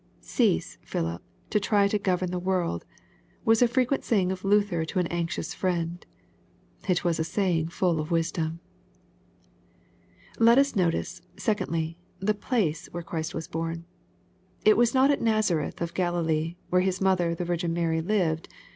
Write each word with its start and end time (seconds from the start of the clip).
"Cease, 0.19 0.79
Philip, 0.81 1.21
to 1.51 1.59
try 1.59 1.87
to 1.87 1.99
govern 1.99 2.31
the 2.31 2.39
world," 2.39 2.85
was 3.45 3.61
a 3.61 3.67
frequent 3.67 4.03
saying 4.03 4.31
of 4.31 4.43
Luther 4.43 4.83
to 4.83 4.97
an 4.97 5.05
anxious 5.05 5.53
friend. 5.53 6.03
It 6.89 7.03
was 7.03 7.19
a 7.19 7.23
saying 7.23 7.67
full 7.67 7.99
of 7.99 8.09
wisdom. 8.09 8.61
Let 10.39 10.57
us 10.57 10.75
notice, 10.75 11.21
secondly, 11.37 11.99
the 12.19 12.33
place 12.33 12.87
where 12.87 13.03
Christ 13.03 13.35
was 13.35 13.45
horn. 13.45 13.85
It 14.65 14.75
was 14.75 14.95
not 14.95 15.11
at 15.11 15.21
Nazareth 15.21 15.81
of 15.81 15.93
Galilee, 15.93 16.55
where 16.71 16.81
His 16.81 16.99
mother, 16.99 17.35
the 17.35 17.45
Virgin 17.45 17.71
Mary, 17.71 18.01
lived. 18.01 18.47